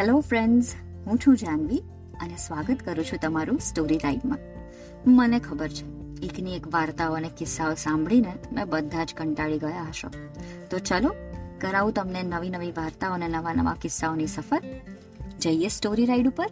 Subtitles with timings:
[0.00, 0.74] Hello friends
[1.06, 1.78] હું છું જાનવી
[2.20, 4.38] અને સ્વાગત કરું છું તમારું સ્ટોરી ટાઈમમાં
[5.06, 5.84] મને ખબર છે
[6.26, 10.08] એકની એક વાર્તાઓ અને કિસ્સાઓ સાંભળીને તમે બધા જ કંટાળી ગયા હશો.
[10.70, 11.14] તો ચલો,
[11.60, 14.62] કરાવું તમને નવી નવી વાર્તાઓ અને નવા નવા કિસ્સાઓની સફર.
[15.38, 16.46] જઈએ સ્ટોરી રાઈડ ઉપર.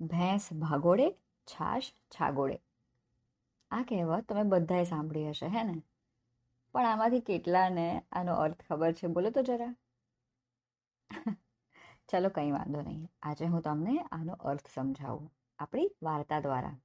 [0.00, 1.10] ભેંસ ભાગોડે
[1.44, 2.60] છાશ છાગોડે
[3.70, 5.82] આ કહેવત તમે બધાએ સાંભળી હશે, હે ને?
[6.74, 9.06] પણ આમાંથી કેટલાને આનો અર્થ ખબર છે?
[9.06, 9.76] બોલો તો જરા.
[12.08, 13.08] ચલો, કંઈ વાંધો નહીં.
[13.22, 15.34] આજે હું તમને આનો અર્થ સમજાવું.
[15.58, 16.78] આપણી વાર્તા દ્વારા.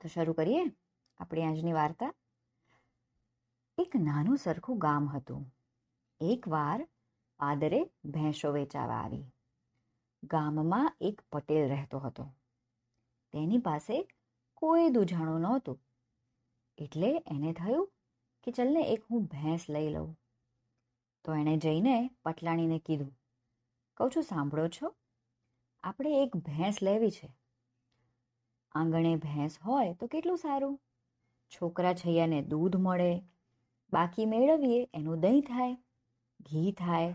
[0.00, 0.64] તો શરૂ કરીએ?
[1.18, 2.14] આપણી આજની વાર્તા?
[3.78, 5.54] એક નાનું સરખું ગામ હતું.
[6.20, 6.88] એકવાર
[7.38, 9.24] પાદરે ભેંસો વેચાવા આવી.
[10.24, 12.34] ગામમાં એક પટેલ રહેતો હતો.
[13.32, 14.08] તેની પાસે
[14.54, 15.80] કોઈ દુજાણું નહોતું.
[16.78, 17.92] એટલે એને થયું
[18.42, 20.18] કે ચલને એક હું ભેંસ લઈ લઉં.
[21.24, 23.12] તો એણે જઈને પટલાણીને કીધું,
[23.96, 24.94] કહું છું, સાંભળો છો?
[25.82, 27.28] આપણે એક ભેંસ લેવી છે.
[28.72, 30.80] આંગણે ભેંસ હોય તો કેટલું સારું?
[31.52, 33.12] છોકરા છૈયાને દૂધ મળે,
[33.92, 35.74] બાકી મેળવીએ એનું દહીં થાય,
[36.40, 37.14] ઘી થાય,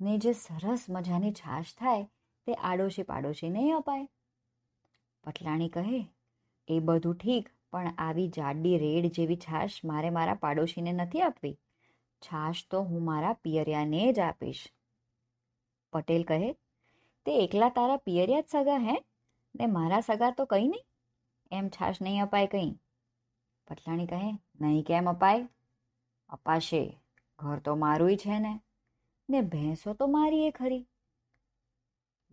[0.00, 2.04] ને જે સરસ મજાની છાશ થાય
[2.46, 4.08] તે આડોશી પાડોશીને અપાય.
[5.24, 6.08] પટલાણી કહે,
[6.68, 11.58] એ બધું ઠીક પણ આવી જાડી રેડ જેવી છાશ મારે મારા પાડોશીને નથી આપવી.
[12.20, 14.72] છાશ તો હું મારા પિયરિયાને જ આપીશ.
[15.92, 16.52] પટેલ કહે,
[17.24, 19.04] તે એકલા તારા પિયરિયા જ સગા હે?
[19.56, 20.86] ને મારા સગા તો કંઈ નહીં?
[21.50, 22.80] એમ છાશ નહીં અપાય કંઈ?
[23.66, 25.48] પટલાણી કહે, નહીં કેમ અપાય?
[26.28, 27.00] અપાશે.
[27.38, 28.60] ઘર તો મારુંય છે ને.
[29.30, 30.86] ને ભેંસો તો મારી એ ખરી.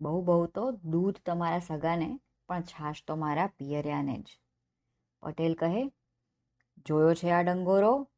[0.00, 4.38] બહુ બહુ તો દૂધ તમારા સગાને, પણ છાશ તો મારા પિયરિયાને જ.
[5.22, 5.92] પટેલ કહે,
[6.86, 8.08] જોયો છે આ ડંગોરો?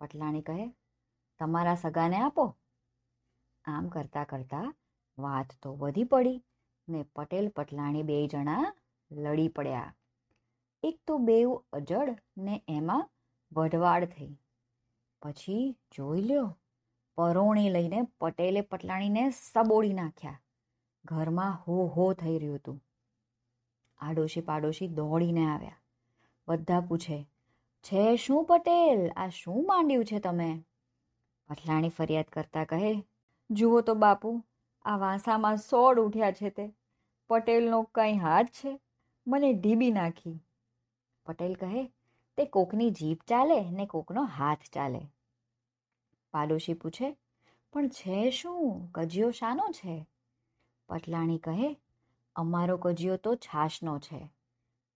[0.00, 0.74] પટલાણી કહે,
[1.38, 2.56] તમારા સગાને આપો.
[3.64, 4.74] આમ કરતાં કરતાં
[5.18, 6.44] વાત તો વધી પડી
[6.88, 8.74] ને પટેલ પટલાણી બે જણા
[9.10, 9.94] લડી પડ્યા.
[10.82, 13.10] એક તો બેઉ અજડ ને એમાં
[13.52, 14.38] વઢવાડ થઈ.
[15.22, 16.58] પછી જોઈ લ્યો,
[17.14, 20.40] પરોણી લઈને પટેલે પટલાણીને સબોડી નાખ્યા.
[21.04, 22.84] ઘરમાં હો હો થઈ રહ્યું હતું.
[23.98, 25.80] આડોશી પાડોશી દોડીને આવ્યા.
[26.48, 27.28] બધા પૂછે,
[27.82, 29.10] છે શું પટેલ?
[29.16, 30.64] આ શું માંડ્યું છે તમે?
[31.48, 33.04] પટલાણી ફરિયાદ કરતા કહે,
[33.50, 34.44] જુઓ તો બાપુ,
[34.82, 36.74] આ વાંસામાં સોડ ઉઠ્યા છે તે.
[37.28, 38.80] પટેલનો કંઈ હાથ છે?
[39.26, 40.44] મને ઢીબી નાખી.
[41.26, 41.92] પટેલ કહે,
[42.36, 45.00] તે કોકની જીભ ચાલે ને કોકનો હાથ ચાલે.
[46.32, 47.16] પાડોશી પૂછે,
[47.72, 48.92] પણ છે શું?
[48.92, 50.06] કજિયો શાનો છે?
[50.88, 51.76] પટલાણી કહે,
[52.36, 54.30] અમારો કજિયો તો છાશનો છે.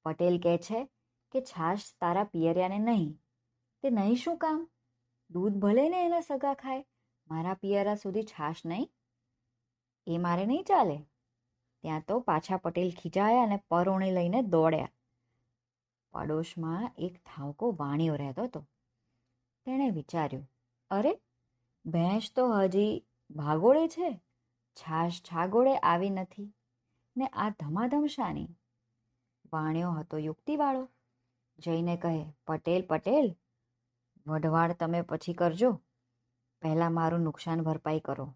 [0.04, 0.88] પટેલ કહે છે
[1.32, 3.20] કે છાશ તારા પિયરિયાને નહીં?
[3.82, 4.68] તે નહીં શું કામ?
[5.30, 6.86] દૂધ ભલે ને એના સગા ખાય,
[7.28, 8.90] મારા પિયરા સુધી છાશ નહીં?
[10.06, 10.96] એ મારે નહીં ચાલે.
[11.82, 14.88] ત્યાં તો પાછા પટેલ ખીચાયા અને પરોણી લઈને દોડ્યા.
[16.12, 18.66] પડોશમાં એક થાવકો વાણિયો રહેતો હતો.
[19.64, 20.50] તેણે વિચાર્યું,
[20.90, 21.20] અરે,
[21.86, 24.20] ભેંસ તો હજી ભાગોળે છે.
[24.74, 26.54] છાશ છાગોળે આવી નથી.
[27.16, 28.48] ને આ ધમાધમ શાની.
[29.52, 30.88] વાણ્યો હતો યુક્તિવાળો.
[31.64, 33.36] જઈને કહે, પટેલ પટેલ
[34.26, 35.80] વઢવાડ તમે પછી કરજો.
[36.62, 38.34] પહેલાં મારું નુકસાન ભરપાઈ કરો.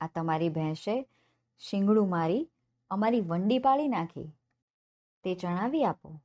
[0.00, 1.06] આ તમારી ભેંસે
[1.58, 2.50] શિંગડું મારી,
[2.90, 4.32] અમારી વંડી પાળી નાખી.
[5.24, 6.20] તે જણાવી આપો.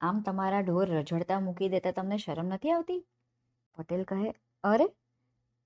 [0.00, 3.06] આમ તમારા ઢોર રઝળતા મૂકી દેતા તમને શરમ નથી આવતી?
[3.78, 4.34] પટેલ કહે,
[4.64, 4.88] અરે,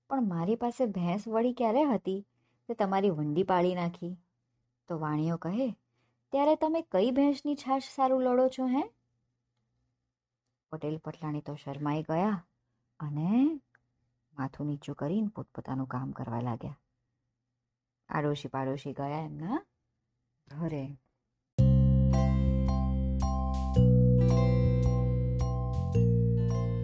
[0.09, 2.27] પણ મારી પાસે ભેંસ વળી ક્યારે હતી?
[2.67, 4.17] તે તમારી વંડી પાળી નાખી.
[4.87, 5.71] તો વાણીઓ કહે,
[6.31, 8.91] ત્યારે તમે કઈ ભેંસની છાશ સારું લડો છો, હે?
[10.71, 12.45] પટેલ પટલાણી તો શરમાઈ ગયા
[12.99, 13.61] અને
[14.37, 16.77] માથું નીચું કરીને પોતપોતાનું કામ કરવા લાગ્યા.
[18.09, 19.65] આડોશી પાડોશી ગયા એમના
[20.47, 20.85] ઘરે.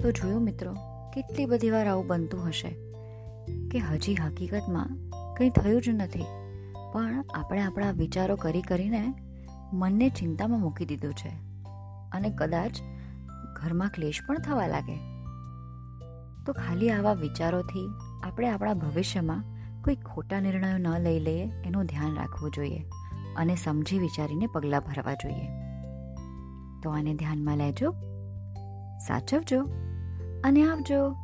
[0.01, 0.73] તો જોયું મિત્રો,
[1.13, 2.71] કેટલી બધી વાર આવું બનતું હશે
[3.69, 4.89] કે હજી હકીકતમાં
[5.35, 6.25] કંઈ થયું જ નથી,
[6.93, 9.13] પણ આપણે આપણા વિચારો કરી કરીને
[9.73, 11.31] મનને ચિંતામાં મૂકી દીધું છે.
[12.11, 12.75] અને કદાચ
[13.63, 14.97] ઘરમાં ક્લેશ પણ થવા લાગે.
[16.45, 17.89] તો ખાલી આવા વિચારોથી
[18.23, 19.43] આપણે આપણા ભવિષ્યમાં
[19.83, 22.85] કોઈ ખોટા નિર્ણયો ન લઈ લઈએ એનું ધ્યાન રાખવું જોઈએ
[23.37, 25.49] અને સમજી વિચારીને પગલાં ભરવા જોઈએ.
[26.83, 27.91] તો આને ધ્યાનમાં લેજો,
[29.07, 29.61] સાચવજો
[30.43, 31.15] અને આવજો.